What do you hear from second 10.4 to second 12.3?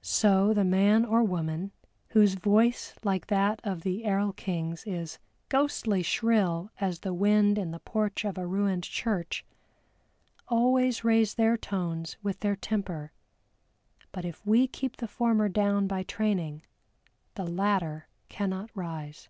always raise their tones